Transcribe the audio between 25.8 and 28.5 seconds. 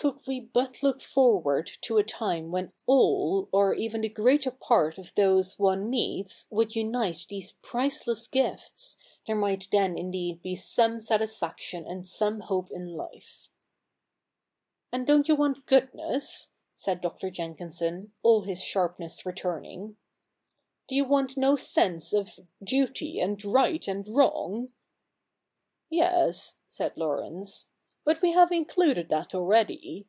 Yes,' said Laurence,' but we have